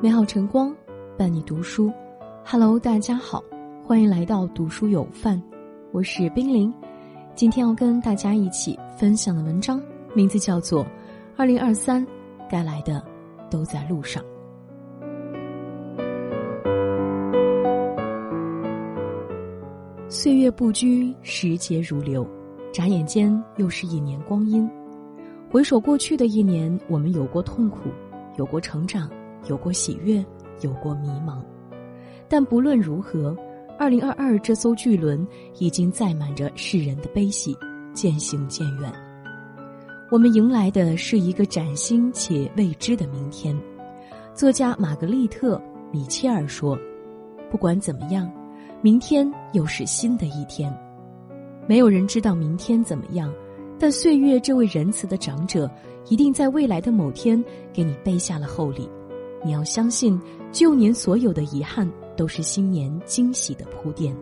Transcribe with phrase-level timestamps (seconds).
[0.00, 0.72] 美好晨光，
[1.16, 1.92] 伴你读书。
[2.44, 3.42] Hello，大家好，
[3.84, 5.42] 欢迎来到读书有范，
[5.90, 6.72] 我是冰凌。
[7.34, 9.82] 今天要跟大家一起分享的文章，
[10.14, 10.84] 名字叫做
[11.36, 12.06] 《二零二三，
[12.48, 13.04] 该来的
[13.50, 14.22] 都在路上》。
[20.08, 22.24] 岁月不居，时节如流，
[22.72, 24.70] 眨眼间又是一年光阴。
[25.50, 27.90] 回首过去的一年，我们有过痛苦，
[28.36, 29.10] 有过成长。
[29.46, 30.24] 有过喜悦，
[30.60, 31.38] 有过迷茫，
[32.28, 33.36] 但不论如何，
[33.78, 35.26] 二零二二这艘巨轮
[35.58, 37.56] 已经载满着世人的悲喜，
[37.94, 38.92] 渐行渐远。
[40.10, 43.56] 我们迎来的是一个崭新且未知的明天。
[44.34, 45.56] 作家玛格丽特·
[45.92, 46.78] 米切尔说
[47.50, 48.30] ：“不管怎么样，
[48.80, 50.74] 明天又是新的一天。
[51.66, 53.32] 没有人知道明天怎么样，
[53.78, 55.70] 但岁月这位仁慈的长者，
[56.08, 58.88] 一定在未来的某天给你备下了厚礼。”
[59.44, 64.14] 你要相信，旧年所有的遗憾都是新年惊喜的铺垫。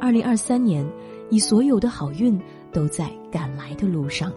[0.00, 0.86] 二零二三年，
[1.28, 2.40] 你所有的好运
[2.72, 4.32] 都在赶来的路上。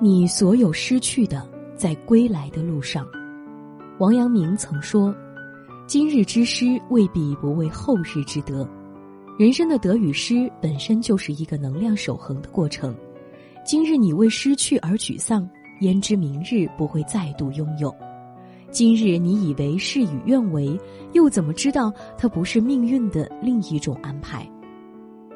[0.00, 3.06] 你所有失去的，在归来的路上。
[3.98, 5.14] 王阳明曾说
[5.86, 8.66] ：“今日之失，未必不为后日之得。”
[9.38, 12.94] 人生的得与失，本身就是一个能量守恒的过程。
[13.62, 15.48] 今日你为失去而沮丧，
[15.80, 17.94] 焉知明日不会再度拥有？
[18.70, 20.78] 今日你以为事与愿违，
[21.12, 24.48] 又怎么知道它不是命运的另一种安排？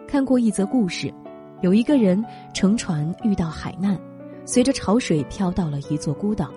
[0.08, 1.12] 看过一则故事，
[1.60, 3.98] 有一个人乘船遇到海难，
[4.46, 6.50] 随着潮水飘到了一座孤岛，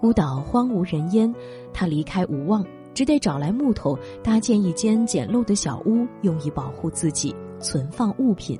[0.00, 1.32] 孤岛荒无人烟，
[1.74, 8.58] 他离开无望，只得找来木头搭建一间简陋的小屋，用以保护自己，存放物品。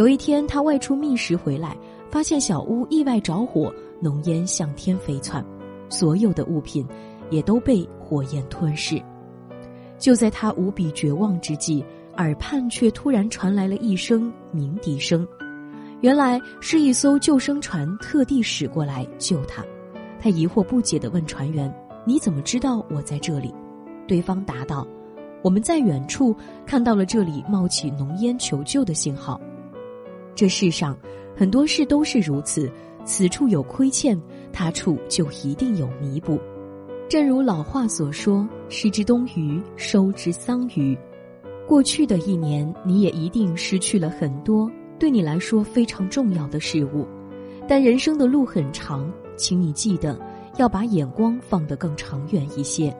[0.00, 1.76] 有一天，他外出觅食回来，
[2.10, 3.70] 发现小屋意外着火，
[4.00, 5.44] 浓烟向天飞窜，
[5.90, 6.86] 所有的物品
[7.28, 8.98] 也都被火焰吞噬。
[9.98, 11.84] 就在他无比绝望之际，
[12.16, 15.28] 耳畔却突然传来了一声鸣笛声，
[16.00, 19.62] 原来是一艘救生船特地驶过来救他。
[20.18, 21.70] 他疑惑不解地问船员
[22.06, 23.54] ：“你怎么知道我在这里？”
[24.08, 24.88] 对方答道
[25.44, 29.38] ：“我们在远处看到了这里冒起浓烟求救的信号。”
[30.40, 30.96] 这世上
[31.36, 32.72] 很多事都是如此，
[33.04, 34.18] 此处有亏欠，
[34.50, 36.40] 他处就一定有弥补。
[37.10, 40.96] 正如老话所说：“失之东隅，收之桑榆。”
[41.68, 47.06] 过去的一年，你也一定失去了很多对你来说非常重要的事物。
[47.68, 50.18] 但人生的路很长，请你记得
[50.56, 52.96] 要把眼光放得更长远一些。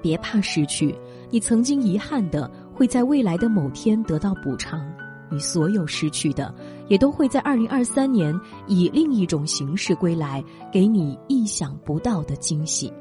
[0.00, 0.94] 别怕失去，
[1.28, 4.88] 你曾经遗憾的，会在未来的某天得到补偿。
[5.30, 6.54] 你所有失去的，
[6.88, 8.34] 也都会在二零二三年
[8.66, 12.92] 以另一种形式归来，给你意想不到的惊喜。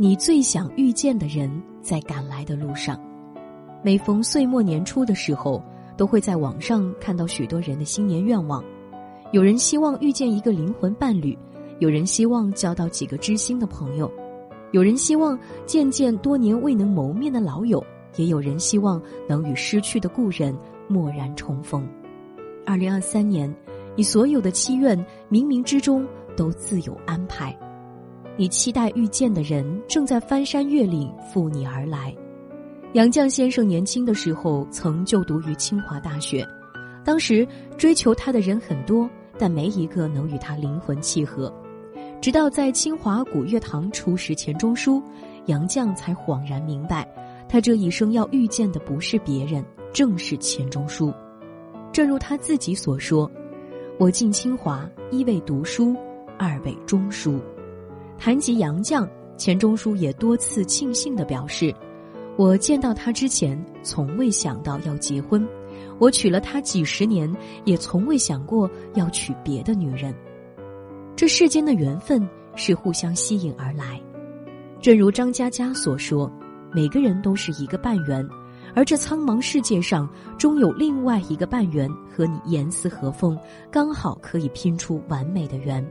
[0.00, 2.96] 你最想遇见的人，在赶来的路上。
[3.82, 5.60] 每逢岁末年初的时候，
[5.96, 8.62] 都会在网上看到许多人的新年愿望。
[9.32, 11.36] 有人希望遇见一个灵魂伴侣。
[11.80, 14.08] 有人希望交到几个知心的朋友，
[14.72, 17.82] 有人希望见见多年未能谋面的老友，
[18.16, 20.54] 也有人希望能与失去的故人
[20.88, 21.88] 蓦然重逢。
[22.66, 23.52] 二零二三年，
[23.96, 24.98] 你所有的祈愿，
[25.30, 27.56] 冥冥之中都自有安排。
[28.36, 32.14] 你期待遇见的人，正在翻山越岭赴你而来。
[32.92, 36.46] 杨绛先生年轻的时候曾就读于清华大学，
[37.04, 37.46] 当时
[37.76, 39.08] 追求他的人很多，
[39.38, 41.52] 但没一个能与他灵魂契合。
[42.20, 45.00] 直到在清华古月堂初识钱钟书，
[45.46, 47.08] 杨绛才恍然明白，
[47.48, 51.14] 他这一生要遇见的不是别人，正是钱钟书。
[51.92, 53.30] 正如他自己所说
[53.98, 55.94] ：“我进清华，一为读书，
[56.36, 57.38] 二为钟书。”
[58.18, 61.72] 谈及杨绛，钱钟书也多次庆幸地表示
[62.36, 65.46] ：“我见到他之前，从未想到要结婚；
[66.00, 67.32] 我娶了她几十年，
[67.64, 70.12] 也从未想过要娶别的女人。”
[71.18, 72.24] 这世间的缘分
[72.54, 74.00] 是互相吸引而来，
[74.80, 76.30] 正如张嘉佳所说
[76.72, 78.24] ：“每个人都是一个半圆，
[78.72, 83.36] 而这苍茫世界上终有另外一个半圆和你严丝合缝，
[83.68, 85.84] 刚好可以拼出完美的圆。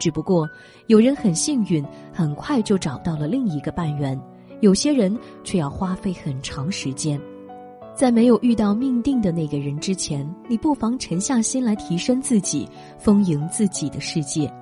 [0.00, 0.44] 只不过
[0.88, 4.18] 有人很幸运，很快就找到了另一个半圆；
[4.60, 7.16] 有些人却要花费很长时间。
[7.94, 12.68] 在没有遇到命定的那个人之前，你不妨沉下心来提升自己，
[12.98, 14.52] 丰盈自己的世界。”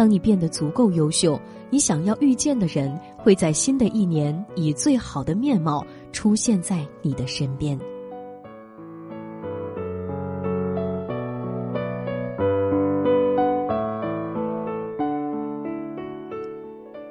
[0.00, 1.38] 当你变得足够优秀，
[1.68, 7.78] 你想要遇见的人会在新的一年以最好的面貌出现在你的身边。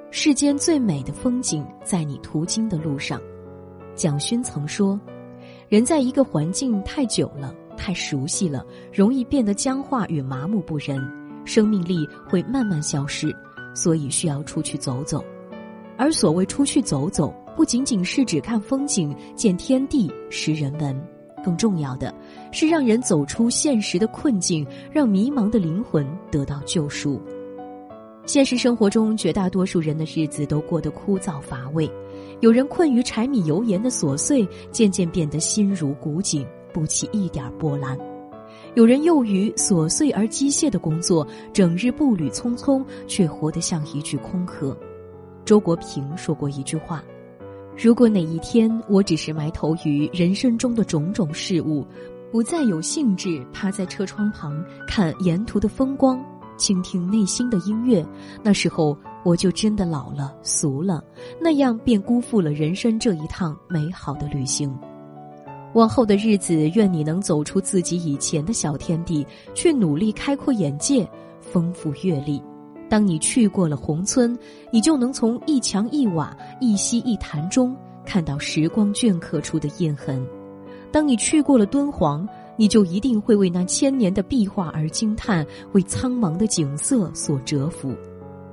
[0.10, 3.22] 世间最美的风景在你途经的路上。
[3.94, 5.00] 蒋勋曾说
[5.70, 11.00] ：“人在一个环境太久了，太熟悉了，容易变得僵化与麻木不仁，
[11.50, 13.36] 生命力会慢慢消失。
[13.76, 15.24] 所以需要出去走走。
[15.98, 21.02] 而所谓出去走走，不仅仅是指看风景、见天地、识人文，
[21.46, 22.14] 更重要的
[22.52, 27.22] 是让人走出现实的困境，让迷茫的灵魂得到救赎。”
[28.26, 31.90] 现实生活中，绝大多数人的日子都过得枯燥乏味，
[32.42, 37.98] 有人困于柴米油盐的琐碎，渐渐变得心如古井，不起一点波澜；
[38.80, 44.74] 有人囿于琐碎而机械的工作，整日步履匆匆，却活得像一具空壳。
[45.44, 47.04] 周国平说过一句话
[47.76, 51.86] ：“如果哪一天我只是埋头于人生中的种种事物，
[52.32, 56.18] 不再有兴致趴在车窗旁看沿途的风光。”
[56.56, 58.06] 倾听内心的音乐，
[58.42, 61.04] 那时候我就真的老了、俗了，
[61.42, 64.74] 那样便辜负了人生这一趟美好的旅行。
[65.74, 72.42] 往后的日子，愿你能走出自己以前的小天地，去努力开阔眼界、丰富阅历。
[72.90, 74.38] 当你去过了宏村，
[74.72, 77.76] 你就能从一墙一瓦、一溪一潭中
[78.06, 80.26] 看到时光镌刻出的印痕；
[80.92, 82.28] 当你去过了敦煌。
[82.60, 87.96] 你就一定会为那千年的壁画而惊叹，为苍茫的景色所折服。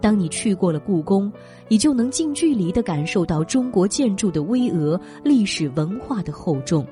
[0.01, 1.33] 当你去过了故宫，
[1.67, 6.87] 你就能近距离地感受到中国建筑的巍峨、历史文化的厚重。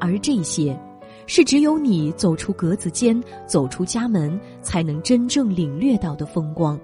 [0.00, 0.78] 而这些，
[1.26, 6.78] 是只有你走出格子间、走出家门，才能真正领略到的风光。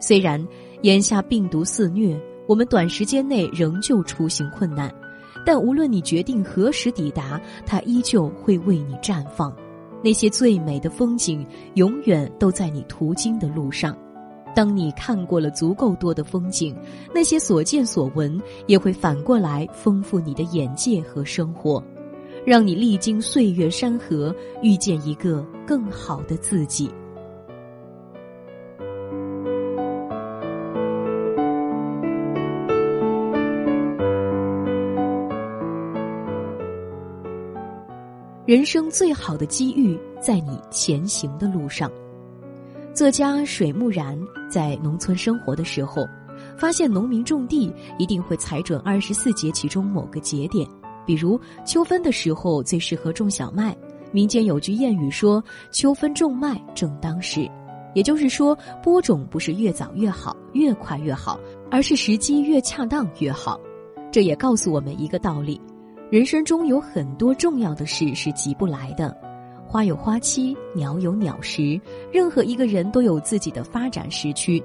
[0.00, 0.44] 虽然
[0.82, 4.92] 眼下病毒肆虐，我们短时间内仍旧出行困难。
[5.46, 9.54] 但无论你决定何时抵达，它依旧会为你绽放。
[10.02, 13.96] 那些最美的风景，永远都在你途经的路上。
[14.54, 16.76] 当你看过了足够多的风景，
[17.14, 21.82] 那些所见所闻也会反过来丰富你的眼界和生活，
[22.46, 26.90] 让你历经岁月山河，遇见一个更好的自己。
[38.44, 41.90] 人生最好的机遇在你前行的路上。
[42.92, 44.16] 作家水木然
[44.50, 46.06] 在农村生活的时候，
[46.58, 50.68] 发现农民种地一定会踩准二十四节气中某个节点，
[51.06, 53.76] 比如秋分的时候最适合种小麦。
[54.12, 55.42] 民间有句谚语说
[55.72, 57.50] ：“秋分种麦正当时。”
[57.94, 61.38] 也就是说，播种不是越早越好、越快越好，
[61.70, 63.60] 而是时机越恰当越好。
[64.10, 65.60] 这也告诉我们一个道理。
[66.10, 69.16] 人生中有很多重要的事是急不来的，
[69.66, 71.80] 花有花期，鸟有鸟时，
[72.12, 74.62] 任何一个人都有自己的发展时区。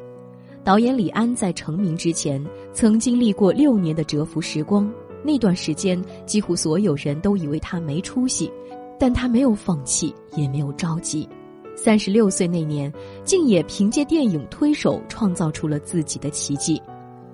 [0.63, 2.44] 导演李安在成名之前，
[2.74, 4.91] 曾经历过六年的蛰伏时光，
[5.24, 8.51] 那段时间几乎所有人都以为他没出息，
[9.00, 11.27] 但他没有放弃，也没有着急。
[11.75, 12.92] 三十六岁那年，
[13.24, 16.82] 竟也凭借电影《推手》创造出了自己的奇迹。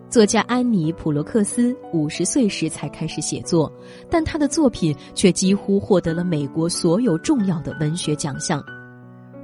[0.08, 3.72] 作家安妮·普罗克斯五十岁时才开始写作，
[4.10, 8.62] 但他的作品却几乎获得了美国所有重要的文学奖项。《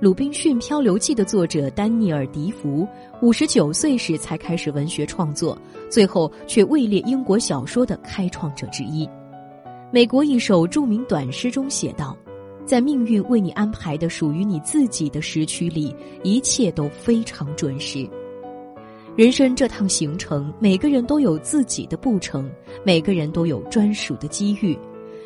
[0.02, 2.88] 鲁滨逊漂流记》的作者丹尼尔·迪福
[3.22, 5.56] 五十九岁时才开始文学创作，
[5.92, 9.08] 最后却位列英国小说的开创者之一。
[9.92, 12.18] 美国一首著名短诗中写道
[12.66, 18.10] ：“在命运为你安排的属于你自己的时区里，一切都非常准时。”
[19.16, 22.50] 人生这趟行程，每个人都有自己的步程，
[22.84, 24.76] 每个人都有专属的机遇。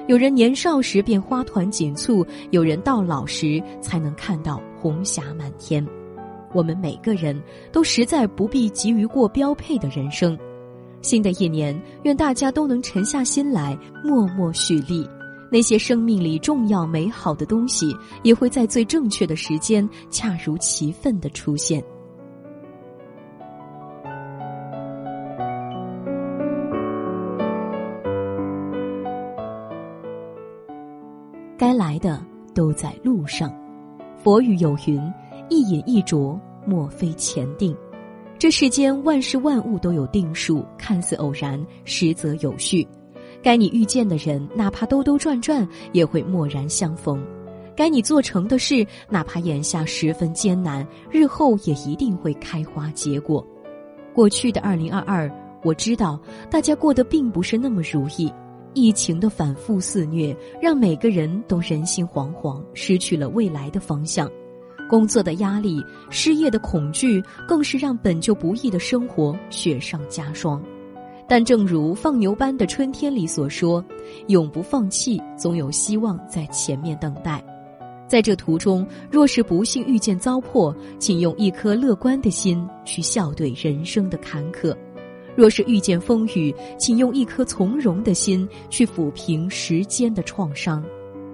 [0.08, 5.86] 有人年少时便花团锦簇，有人到老时才能看到红霞满天。
[6.54, 10.38] 我们每个人都实在不必急于过标配的人生。
[11.02, 15.08] 新的一年，愿大家都能沉下心来，默默蓄力。
[15.52, 21.84] 那些生命里重要美好的东西，也会在最正确的时间，恰如其分的出现。
[32.56, 33.54] 都在路上，
[34.18, 35.00] 佛语有云
[35.50, 37.76] ：“一饮一啄，莫非前定。”
[38.40, 42.88] 这世间万事万物都有定数，看似偶然，实则有序。
[43.44, 47.18] 该你遇见的人，哪怕兜兜转转，也会蓦然相逢；
[47.76, 53.46] 该你做成的事，哪怕眼下十分艰难，日后也一定会开花结果。
[54.14, 55.32] 过去的二零二二，
[55.64, 56.20] 我知道
[56.50, 58.32] 大家过得并不是那么如意。
[58.76, 64.30] 疫情的反复肆虐，让每个人都人心惶惶，失去了未来的方向。
[64.88, 70.62] 工作的压力、失业的恐惧，更是让本就不易的生活雪上加霜。
[71.28, 73.84] 但正如放牛班的春天里所说
[74.30, 77.44] ：“永不放弃，总有希望在前面等待。”
[78.08, 84.76] 在这途中，若是不幸遇见糟粕，请用一颗乐观的心去笑对人生的坎坷。
[85.36, 90.82] 若是遇见风雨，请用一颗从容的心去抚平时间的创伤；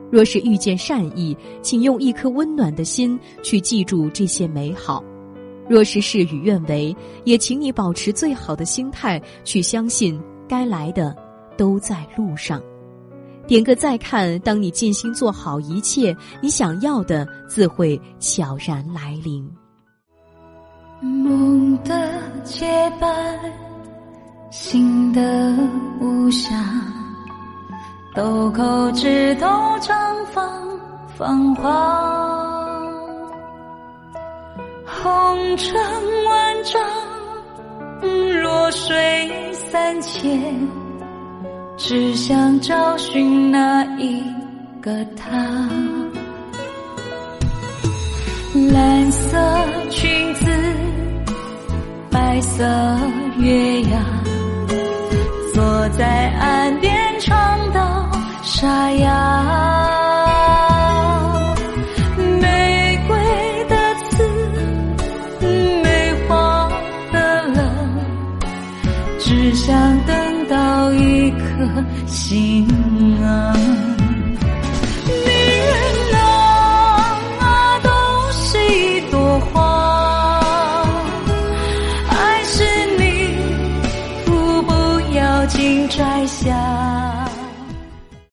[0.10, 5.03] 若是遇见善意，请用一颗温暖的心去记住这些美好；
[5.70, 11.15] 若是事与愿违，也请你保持最好的心态去相信，该来的
[11.55, 12.62] 都在路上。
[13.48, 19.48] 点个再看，当你尽心做好一切，你想要的自会悄然来临。
[21.01, 22.65] 梦的洁
[23.00, 23.71] 白。
[24.51, 25.22] 心的
[26.01, 26.51] 无暇，
[28.13, 29.48] 豆蔻枝头
[29.79, 29.89] 绽
[30.34, 30.46] 放
[31.15, 32.81] 芳华，
[34.86, 35.74] 红尘
[36.25, 36.81] 万丈，
[38.41, 40.67] 弱水三千，
[41.77, 44.22] 只想找寻那一
[44.81, 45.29] 个他。
[48.74, 49.38] 蓝色
[49.89, 50.46] 裙子，
[52.12, 52.65] 白色
[53.39, 54.11] 月牙。
[56.01, 58.10] 在岸边唱到
[58.41, 59.05] 沙哑，
[62.41, 63.15] 玫瑰
[63.70, 63.75] 的
[64.10, 64.27] 刺，
[65.84, 66.67] 梅花
[67.13, 67.63] 的冷，
[69.20, 69.77] 只想
[70.08, 71.38] 等到一颗
[72.08, 72.67] 心